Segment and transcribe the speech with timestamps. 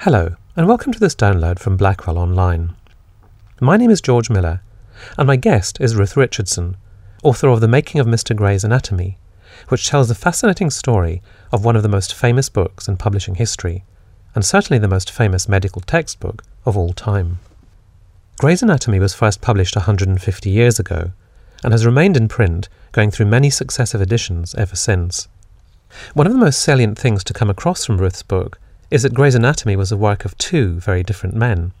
[0.00, 2.74] Hello, and welcome to this download from Blackwell Online.
[3.62, 4.60] My name is George Miller,
[5.16, 6.76] and my guest is Ruth Richardson,
[7.24, 8.36] author of The Making of Mr.
[8.36, 9.16] Gray's Anatomy,
[9.68, 13.84] which tells the fascinating story of one of the most famous books in publishing history,
[14.34, 17.38] and certainly the most famous medical textbook of all time.
[18.38, 21.12] Gray's Anatomy was first published 150 years ago,
[21.64, 25.26] and has remained in print, going through many successive editions ever since.
[26.12, 28.60] One of the most salient things to come across from Ruth's book
[28.90, 31.72] is that Gray's Anatomy was the work of two very different men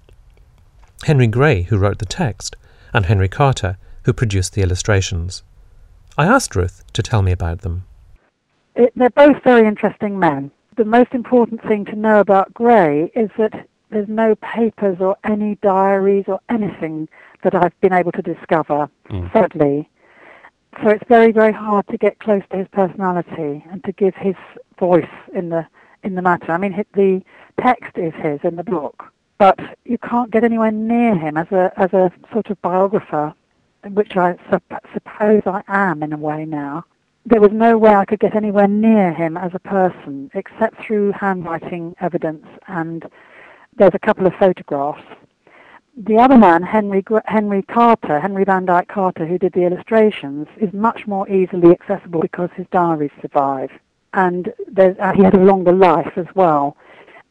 [1.04, 2.56] Henry Gray, who wrote the text,
[2.92, 5.42] and Henry Carter, who produced the illustrations.
[6.16, 7.84] I asked Ruth to tell me about them.
[8.74, 10.50] It, they're both very interesting men.
[10.76, 15.56] The most important thing to know about Gray is that there's no papers or any
[15.56, 17.08] diaries or anything
[17.42, 19.32] that I've been able to discover, mm.
[19.32, 19.88] sadly.
[20.82, 24.34] So it's very, very hard to get close to his personality and to give his
[24.78, 25.66] voice in the
[26.06, 26.52] in the matter.
[26.52, 27.22] I mean, the
[27.60, 31.72] text is his in the book, but you can't get anywhere near him as a
[31.76, 33.34] as a sort of biographer,
[33.84, 36.84] which I sup- suppose I am in a way now.
[37.26, 41.12] There was no way I could get anywhere near him as a person except through
[41.12, 43.04] handwriting evidence, and
[43.76, 45.02] there's a couple of photographs.
[45.96, 50.72] The other man, Henry Henry Carter, Henry Van Dyke Carter, who did the illustrations, is
[50.72, 53.72] much more easily accessible because his diaries survive
[54.16, 56.76] and uh, he had a longer life as well.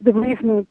[0.02, 0.68] The reason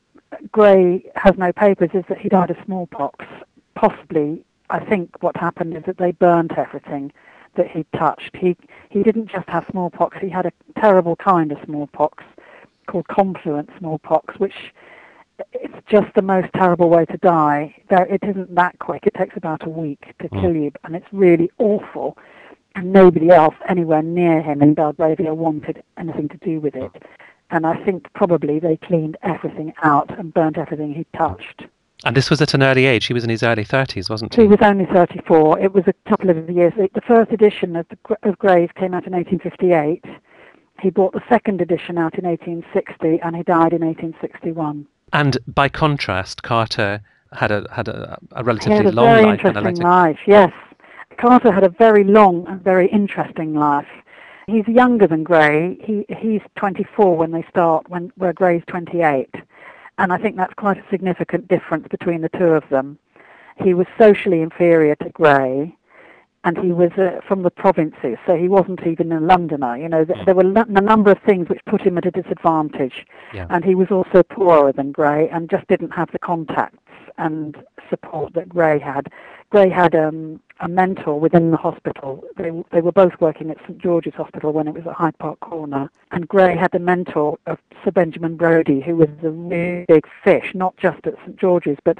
[0.52, 3.26] Gray has no papers is that he died of smallpox.
[3.74, 7.12] Possibly, I think what happened is that they burnt everything
[7.56, 8.36] that he touched.
[8.36, 8.56] He
[8.88, 12.24] he didn't just have smallpox; he had a terrible kind of smallpox
[12.86, 14.72] called confluent smallpox, which
[15.52, 17.74] it's just the most terrible way to die.
[17.90, 19.06] It isn't that quick.
[19.06, 20.40] It takes about a week to mm.
[20.40, 22.16] kill you, and it's really awful
[22.74, 26.90] and nobody else anywhere near him in Belgravia wanted anything to do with it.
[27.50, 31.64] And I think probably they cleaned everything out and burnt everything he touched.
[32.04, 33.06] And this was at an early age.
[33.06, 34.42] He was in his early 30s, wasn't he?
[34.42, 35.60] He was only 34.
[35.60, 36.72] It was a couple of years.
[36.76, 40.04] The first edition of, the, of Gray's came out in 1858.
[40.80, 44.86] He bought the second edition out in 1860, and he died in 1861.
[45.12, 47.00] And by contrast, Carter
[47.32, 49.44] had a had a, a relatively had a long very life.
[49.44, 50.52] Interesting life, yes.
[51.18, 53.88] Carter had a very long and very interesting life.
[54.46, 55.78] He's younger than Gray.
[55.82, 59.34] He he's 24 when they start, when where Gray's 28,
[59.98, 62.98] and I think that's quite a significant difference between the two of them.
[63.62, 65.76] He was socially inferior to Gray,
[66.44, 69.76] and he was uh, from the provinces, so he wasn't even a Londoner.
[69.76, 70.24] You know, th- mm.
[70.26, 73.46] there were a number of things which put him at a disadvantage, yeah.
[73.50, 76.78] and he was also poorer than Gray and just didn't have the contacts
[77.16, 77.56] and
[77.88, 79.10] support that Gray had.
[79.50, 82.24] Gray had um, a mentor within the hospital.
[82.36, 85.38] They, they were both working at St George's Hospital when it was at Hyde Park
[85.40, 85.90] Corner.
[86.10, 90.52] And Gray had the mentor of Sir Benjamin Brodie, who was a really big fish,
[90.54, 91.98] not just at St George's, but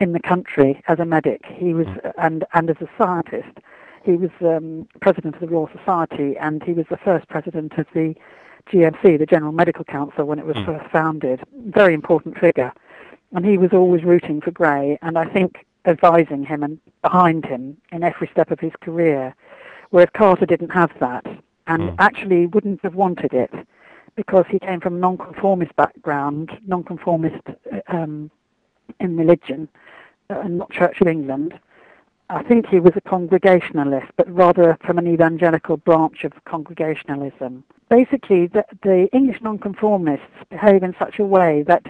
[0.00, 1.44] in the country as a medic.
[1.46, 2.12] He was, mm.
[2.18, 3.58] and, and as a scientist.
[4.02, 7.86] He was um, president of the Royal Society, and he was the first president of
[7.92, 8.14] the
[8.72, 10.64] GMC, the General Medical Council, when it was mm.
[10.64, 11.42] first founded.
[11.66, 12.72] Very important figure.
[13.32, 17.76] And he was always rooting for Gray, and I think advising him and behind him
[17.92, 19.34] in every step of his career,
[19.90, 21.24] whereas Carter didn't have that
[21.66, 21.94] and mm.
[21.98, 23.52] actually wouldn't have wanted it
[24.16, 27.42] because he came from a nonconformist background, nonconformist
[27.88, 28.30] um,
[28.98, 29.78] in religion, uh,
[30.30, 31.58] Uh, and not Church of England.
[32.28, 37.64] I think he was a Congregationalist, but rather from an evangelical branch of Congregationalism.
[37.88, 41.84] Basically, the, the English nonconformists behave in such a way that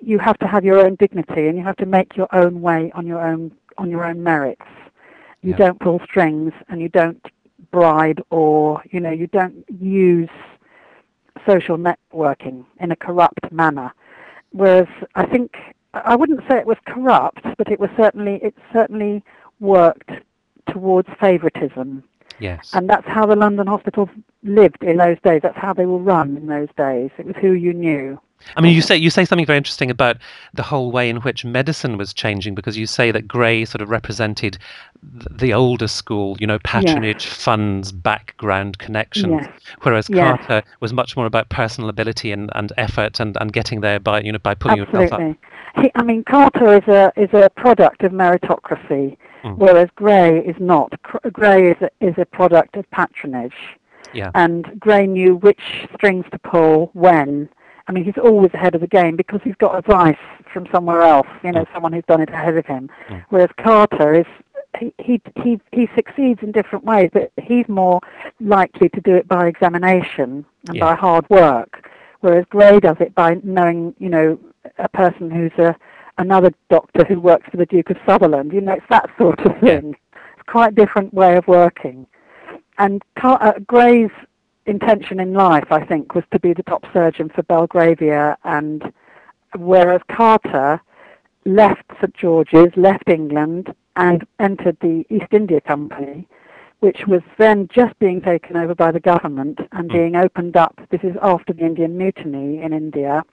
[0.00, 2.92] you have to have your own dignity and you have to make your own way
[2.94, 4.60] on your own on your own merits.
[5.40, 5.56] You yeah.
[5.56, 7.24] don't pull strings and you don't
[7.70, 10.28] bribe or you know you don't use
[11.46, 13.94] social networking in a corrupt manner.
[14.50, 15.56] Whereas I think
[15.94, 19.22] I wouldn't say it was corrupt, but it was certainly it certainly
[19.60, 20.10] worked
[20.70, 22.04] towards favoritism.
[22.38, 22.70] Yes.
[22.74, 24.10] And that's how the London hospitals
[24.42, 25.40] lived in those days.
[25.42, 27.10] That's how they were run in those days.
[27.18, 28.20] It was who you knew.
[28.56, 30.16] I mean, you say you say something very interesting about
[30.54, 33.90] the whole way in which medicine was changing because you say that Gray sort of
[33.90, 34.58] represented
[35.02, 37.34] the older school, you know, patronage, yes.
[37.34, 39.46] funds, background connections,
[39.82, 40.08] whereas.
[40.08, 44.20] Carter was much more about personal ability and, and effort and, and getting there by
[44.20, 45.04] you know by pulling Absolutely.
[45.04, 45.82] yourself up.
[45.82, 49.56] He, I mean, Carter is a is a product of meritocracy, mm.
[49.56, 50.92] whereas Gray is not.
[51.32, 53.54] Gray is a, is a product of patronage.
[54.12, 54.30] Yeah.
[54.34, 57.48] And Gray knew which strings to pull when
[57.88, 60.18] I mean, he's always ahead of the game because he's got advice
[60.52, 61.72] from somewhere else, you know, mm.
[61.72, 62.90] someone who's done it ahead of him.
[63.08, 63.24] Mm.
[63.30, 64.26] Whereas Carter is,
[64.78, 68.00] he, he, he, he succeeds in different ways, but he's more
[68.40, 70.84] likely to do it by examination and yeah.
[70.84, 71.88] by hard work.
[72.20, 74.38] whereas Gray does it by knowing, you know,
[74.78, 75.74] a person who's a
[76.18, 78.52] another doctor who works for the Duke of Sutherland.
[78.52, 79.96] You know, it's that sort of thing.
[80.14, 82.06] It's quite a different way of working.
[82.78, 84.10] And Car- uh, Gray's
[84.68, 88.92] intention in life, I think, was to be the top surgeon for Belgravia, and
[89.56, 90.80] whereas Carter
[91.44, 96.28] left St George's, left England, and entered the East India Company,
[96.80, 99.96] which was then just being taken over by the government and hmm.
[99.96, 100.80] being opened up.
[100.90, 103.24] This is after the Indian Mutiny in India,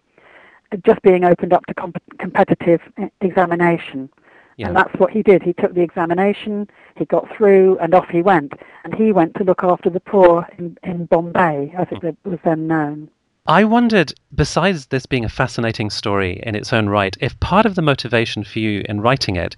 [0.85, 2.81] just being opened up to comp- competitive
[3.21, 4.09] examination.
[4.57, 4.67] Yeah.
[4.67, 5.43] And that's what he did.
[5.43, 8.53] He took the examination, he got through, and off he went.
[8.83, 12.29] And he went to look after the poor in, in Bombay, as it hmm.
[12.29, 13.09] was then known.
[13.47, 17.75] I wondered, besides this being a fascinating story in its own right, if part of
[17.75, 19.55] the motivation for you in writing it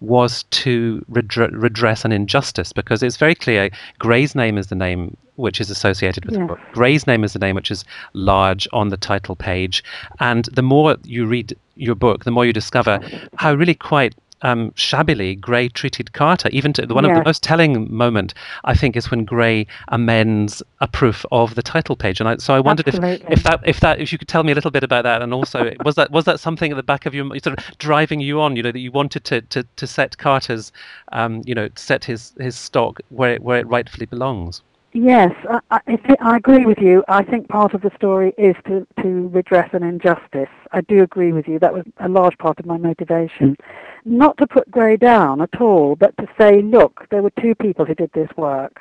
[0.00, 5.58] was to redress an injustice, because it's very clear Gray's name is the name which
[5.58, 6.58] is associated with the book.
[6.72, 7.82] Gray's name is the name which is
[8.12, 9.82] large on the title page.
[10.18, 13.00] And the more you read your book, the more you discover
[13.36, 16.48] how really quite um, shabbily Gray treated Carter.
[16.50, 18.34] Even to, one of the most telling moment,
[18.64, 22.20] I think, is when Gray amends a proof of the title page.
[22.20, 24.52] And I, so I wondered if, if that if that if you could tell me
[24.52, 27.06] a little bit about that, and also was that was that something at the back
[27.06, 28.56] of your sort of driving you on?
[28.56, 30.72] You know that you wanted to to, to set Carter's,
[31.12, 34.62] um, you know, set his his stock where it, where it rightfully belongs.
[34.92, 37.04] Yes, I, I, I, agree with you.
[37.06, 40.48] I think part of the story is to, to redress an injustice.
[40.72, 41.60] I do agree with you.
[41.60, 43.56] That was a large part of my motivation.
[44.04, 47.84] Not to put Gray down at all, but to say, look, there were two people
[47.84, 48.80] who did this work,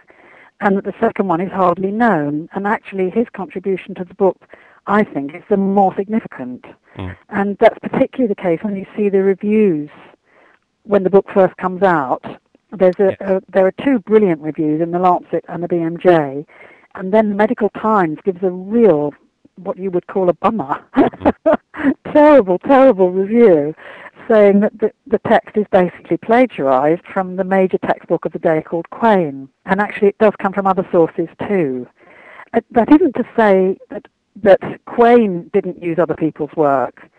[0.62, 2.50] and that the second one is hardly known.
[2.54, 4.38] And actually, his contribution to the book,
[4.88, 6.66] I think, is the more significant.
[6.98, 7.18] Mm.
[7.30, 9.90] And that's particularly the case when you see the reviews
[10.84, 12.26] when the book first comes out
[12.72, 16.46] there's a, a, there are two brilliant reviews in the Lancet and the BMJ,
[16.96, 19.14] and then the Medical Times gives a real,
[19.56, 20.84] what you would call a bummer,
[22.14, 23.74] terrible, terrible review,
[24.30, 28.62] saying that the, the text is basically plagiarized from the major textbook of the day
[28.62, 31.88] called Quain, and actually it does come from other sources too.
[32.54, 34.06] Uh, that isn't to say that
[34.42, 37.10] that Quain didn't use other people's work.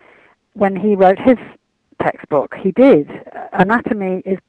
[0.53, 1.37] When he wrote his
[2.01, 3.09] textbook, he did.
[3.53, 4.39] Anatomy is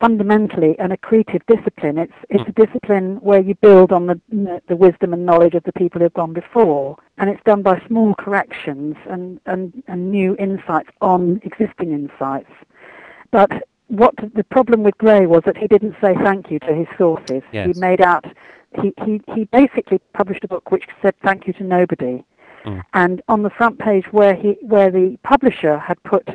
[0.00, 1.98] fundamentally an accretive discipline.
[1.98, 5.72] It's it's a discipline where you build on the the wisdom and knowledge of the
[5.72, 10.90] people who've gone before, and it's done by small corrections and and, and new insights
[11.00, 12.50] on existing insights.
[13.30, 13.50] But
[13.88, 17.42] what the problem with Gray was that he didn't say thank you to his sources.
[17.52, 17.74] Yes.
[17.74, 18.24] He made out
[18.80, 22.22] he, he he basically published a book which said thank you to nobody.
[22.64, 22.82] Mm.
[22.92, 26.28] And on the front page where he where the publisher had put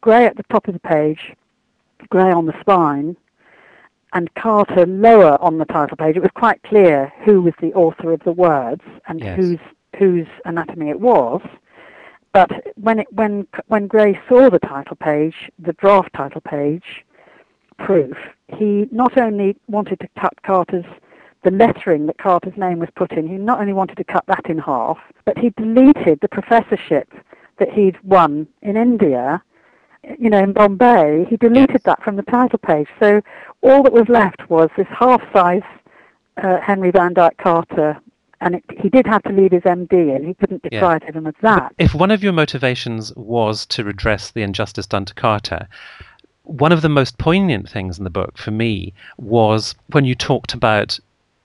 [0.00, 1.34] Gray at the top of the page
[2.12, 3.16] Gray on the spine
[4.12, 8.12] and Carter lower on the title page, it was quite clear who was the author
[8.12, 9.38] of the words and yes.
[9.38, 9.58] whose
[9.98, 11.40] whose anatomy it was.
[12.34, 17.02] But when it, when when Gray saw the title page, the draft title page
[17.78, 18.18] proof,
[18.58, 20.84] he not only wanted to cut Carter's
[21.44, 23.26] the lettering that Carter's name was put in.
[23.26, 27.10] He not only wanted to cut that in half, but he deleted the professorship
[27.58, 29.42] that he'd won in India
[30.18, 32.88] you know, in Bombay, he deleted that from the title page.
[33.00, 33.22] So
[33.62, 35.62] all that was left was this half-size
[36.42, 38.00] uh, Henry Van Dyke Carter,
[38.40, 41.12] and it, he did have to leave his MD, and he couldn't deprive yeah.
[41.12, 41.72] him of that.
[41.78, 45.68] If one of your motivations was to redress the injustice done to Carter,
[46.44, 50.54] one of the most poignant things in the book for me was when you talked
[50.54, 50.98] about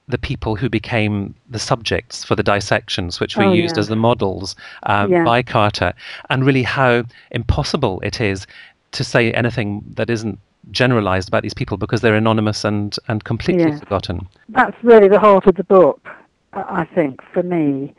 [0.08, 3.82] the people who became the subjects for the dissections, which were oh, used yeah.
[3.82, 5.24] as the models um, yeah.
[5.24, 5.94] by Carter,
[6.30, 8.48] and really how impossible it is
[8.94, 10.40] to say anything that isn't
[10.72, 13.80] generalized about these people because they're anonymous and, and completely yeah.
[13.80, 14.28] forgotten.
[14.50, 16.08] That's really the heart of the book,
[16.54, 17.94] I think, for me.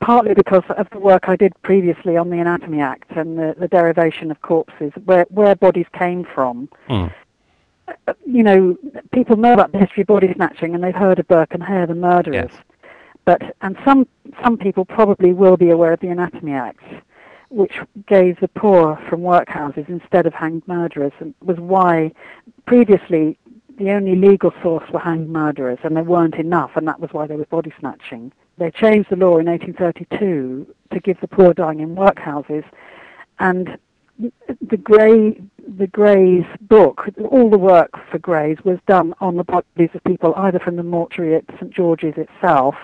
[0.00, 3.68] Partly because of the work I did previously on the Anatomy Act and the, the
[3.68, 6.68] derivation of corpses, where, where bodies came from.
[6.90, 7.12] Mm
[8.24, 8.76] you know,
[9.12, 11.86] people know about the history of body snatching and they've heard of Burke and Hare,
[11.86, 12.50] the murderers.
[12.50, 12.62] Yes.
[13.24, 14.06] But and some
[14.42, 16.82] some people probably will be aware of the Anatomy Act,
[17.48, 22.12] which gave the poor from workhouses instead of hanged murderers, and was why
[22.66, 23.36] previously
[23.78, 27.26] the only legal source were hanged murderers, and there weren't enough, and that was why
[27.26, 28.32] there was body snatching.
[28.58, 32.64] They changed the law in 1832 to give the poor dying in workhouses,
[33.38, 33.76] and
[34.18, 39.90] the Gray the Gray's book, all the work for Gray's was done on the bodies
[39.94, 42.74] of people either from the mortuary at St George's itself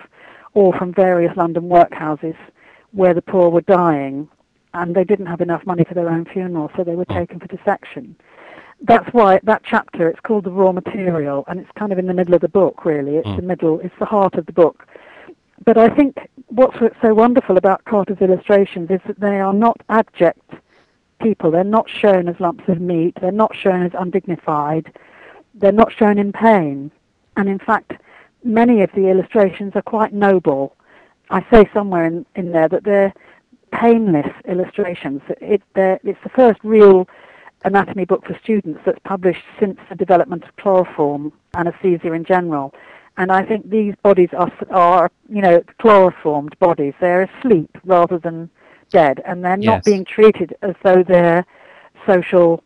[0.55, 2.37] or from various London workhouses
[2.91, 4.29] where the poor were dying
[4.75, 7.15] and they didn't have enough money for their own funeral so they were hmm.
[7.15, 8.17] taken for dissection.
[8.83, 12.15] That's why that chapter, it's called the raw material and it's kind of in the
[12.15, 13.17] middle of the book really.
[13.17, 13.37] It's mm.
[13.37, 14.89] the middle, it's the heart of the book.
[15.65, 16.17] But I think
[16.49, 20.53] what's so wonderful about Carter's illustrations is that they are not abject
[21.23, 21.51] people.
[21.51, 23.17] They're not shown as lumps of meat.
[23.21, 24.93] They're not shown as undignified.
[25.55, 26.91] They're not shown in pain.
[27.37, 27.95] And in fact,
[28.45, 30.77] many of the illustrations are quite noble.
[31.31, 33.15] I say somewhere in, in there that they're
[33.73, 35.23] painless illustrations.
[35.41, 37.09] It, it's the first real
[37.65, 42.75] anatomy book for students that's published since the development of chloroform anesthesia in general.
[43.17, 46.95] And I think these bodies are, are you know, chloroformed bodies.
[47.01, 48.51] They're asleep rather than
[48.93, 51.45] dead, and they're not being treated as though they're
[52.07, 52.63] social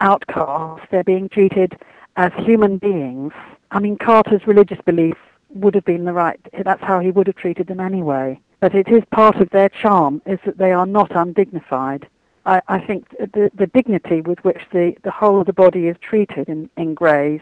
[0.00, 0.86] outcasts.
[0.90, 1.76] They're being treated
[2.16, 3.32] as human beings.
[3.70, 5.16] I mean, Carter's religious belief
[5.50, 8.38] would have been the right, that's how he would have treated them anyway.
[8.60, 12.06] But it is part of their charm is that they are not undignified.
[12.46, 15.96] I, I think the, the dignity with which the, the whole of the body is
[16.00, 17.40] treated in, in Grays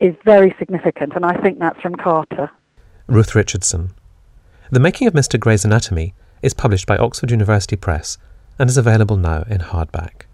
[0.00, 2.50] is very significant, and I think that's from Carter.
[3.06, 3.90] Ruth Richardson.
[4.70, 5.38] The Making of Mr.
[5.38, 8.18] Gray's Anatomy is published by Oxford University Press
[8.58, 10.26] and is available now in hardback.